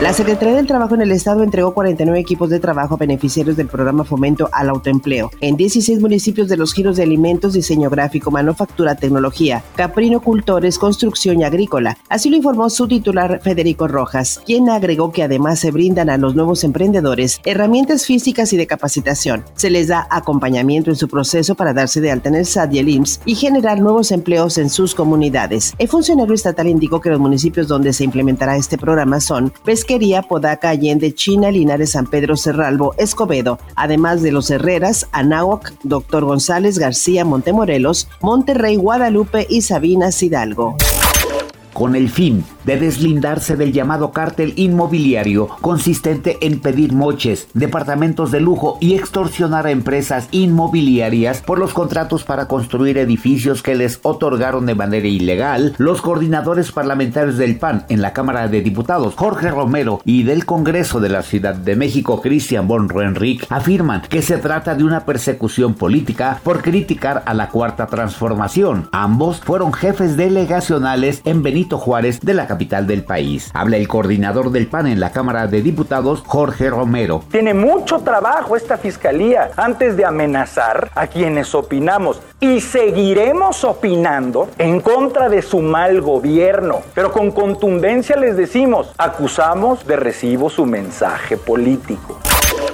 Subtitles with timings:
[0.00, 3.66] La Secretaría del Trabajo en el Estado entregó 49 equipos de trabajo a beneficiarios del
[3.66, 8.94] programa Fomento al Autoempleo en 16 municipios de los giros de alimentos, diseño gráfico, manufactura,
[8.94, 11.98] tecnología, caprino, cultores, construcción y agrícola.
[12.08, 16.34] Así lo informó su titular Federico Rojas, quien agregó que además se brindan a los
[16.34, 19.44] nuevos emprendedores herramientas físicas y de capacitación.
[19.54, 22.78] Se les da acompañamiento en su proceso para darse de alta en el SAT y
[22.78, 25.74] el IMSS y generar nuevos empleos en sus comunidades.
[25.76, 29.89] El funcionario estatal indicó que los municipios donde se implementará este programa son Pesquería,
[30.28, 36.78] Podaca, Allende, China, Linares, San Pedro, Cerralbo, Escobedo, además de los Herreras, Anáhuac, Doctor González,
[36.78, 40.76] García, Montemorelos, Monterrey, Guadalupe y Sabinas Hidalgo.
[41.72, 48.40] Con el fin de deslindarse del llamado cártel inmobiliario consistente en pedir moches, departamentos de
[48.40, 54.66] lujo y extorsionar a empresas inmobiliarias por los contratos para construir edificios que les otorgaron
[54.66, 60.00] de manera ilegal, los coordinadores parlamentarios del PAN en la Cámara de Diputados, Jorge Romero,
[60.04, 64.74] y del Congreso de la Ciudad de México, Cristian von Roenrick, afirman que se trata
[64.74, 68.88] de una persecución política por criticar a la Cuarta Transformación.
[68.92, 73.48] Ambos fueron jefes delegacionales en Benito Juárez de la capital del país.
[73.54, 77.22] Habla el coordinador del PAN en la Cámara de Diputados, Jorge Romero.
[77.30, 84.80] Tiene mucho trabajo esta fiscalía antes de amenazar a quienes opinamos y seguiremos opinando en
[84.80, 86.80] contra de su mal gobierno.
[86.92, 92.18] Pero con contundencia les decimos, acusamos de recibo su mensaje político.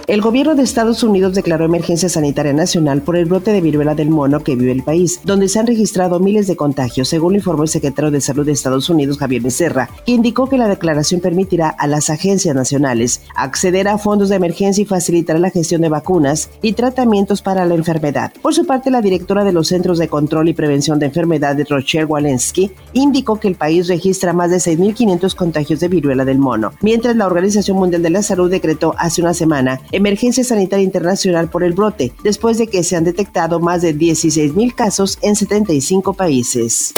[0.09, 4.09] El gobierno de Estados Unidos declaró emergencia sanitaria nacional por el brote de viruela del
[4.09, 7.65] mono que vive el país, donde se han registrado miles de contagios, según lo informó
[7.65, 11.71] el secretario de Salud de Estados Unidos, Javier Becerra, que indicó que la declaración permitirá
[11.71, 16.51] a las agencias nacionales acceder a fondos de emergencia y facilitará la gestión de vacunas
[16.63, 18.33] y tratamientos para la enfermedad.
[18.41, 22.05] Por su parte, la directora de los Centros de Control y Prevención de Enfermedades, Rochelle
[22.05, 27.17] Walensky, indicó que el país registra más de 6.500 contagios de viruela del mono, mientras
[27.17, 31.73] la Organización Mundial de la Salud decretó hace una semana emergencia sanitaria internacional por el
[31.73, 36.93] brote, después de que se han detectado más de 16 mil casos en 75 países.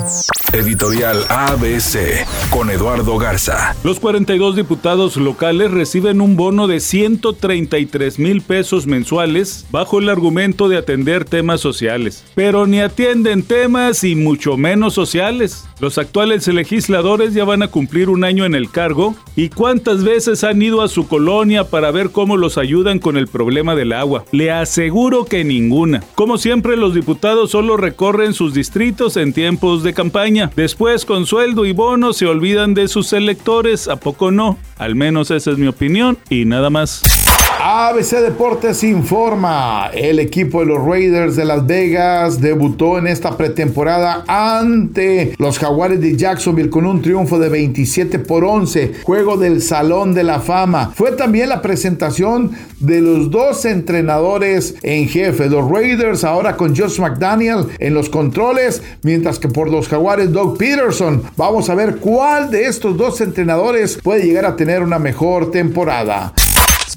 [0.52, 3.76] Editorial ABC con Eduardo Garza.
[3.84, 10.68] Los 42 diputados locales reciben un bono de 133 mil pesos mensuales bajo el argumento
[10.68, 15.66] de atender temas sociales, pero ni atienden temas y mucho menos sociales.
[15.80, 20.42] Los actuales legisladores ya van a cumplir un año en el cargo y cuántas veces
[20.42, 22.58] han ido a su colonia para ver cómo los
[22.98, 24.24] con el problema del agua.
[24.32, 26.02] Le aseguro que ninguna.
[26.14, 30.50] Como siempre los diputados solo recorren sus distritos en tiempos de campaña.
[30.56, 34.56] Después con sueldo y bono se olvidan de sus electores, ¿a poco no?
[34.78, 37.27] Al menos esa es mi opinión y nada más.
[37.60, 44.24] ABC Deportes informa, el equipo de los Raiders de Las Vegas debutó en esta pretemporada
[44.26, 50.14] ante los Jaguares de Jacksonville con un triunfo de 27 por 11, juego del Salón
[50.14, 50.92] de la Fama.
[50.94, 57.00] Fue también la presentación de los dos entrenadores en jefe, los Raiders ahora con Josh
[57.00, 61.22] McDaniel en los controles, mientras que por los Jaguares Doug Peterson.
[61.36, 66.32] Vamos a ver cuál de estos dos entrenadores puede llegar a tener una mejor temporada.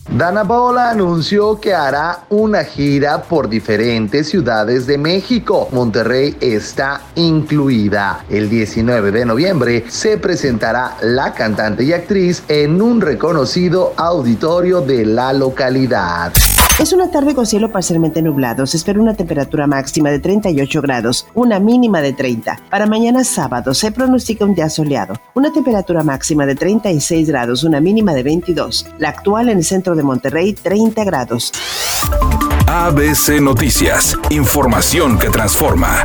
[0.10, 5.70] Dana Paola anunció que hará una gira por diferentes ciudades de México.
[5.72, 8.26] Monterrey está incluida.
[8.30, 15.06] El 19 de noviembre se presentará la cantante y actriz en un reconocido auditorio de
[15.06, 16.32] la localidad.
[16.82, 18.66] Es una tarde con cielo parcialmente nublado.
[18.66, 22.60] Se espera una temperatura máxima de 38 grados, una mínima de 30.
[22.72, 25.14] Para mañana sábado se pronostica un día soleado.
[25.36, 28.88] Una temperatura máxima de 36 grados, una mínima de 22.
[28.98, 31.52] La actual en el centro de Monterrey, 30 grados.
[32.66, 34.18] ABC Noticias.
[34.32, 36.04] Información que transforma.